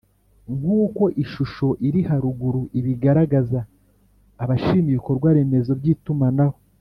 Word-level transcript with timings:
Nk 0.57 0.65
uko 0.83 1.03
ishusho 1.23 1.67
iri 1.87 2.01
haruguru 2.09 2.61
ibigaragaza 2.79 3.59
abashima 4.43 4.87
ibikorwaremezo 4.91 5.71
by 5.79 5.87
itumanaho 5.95 6.57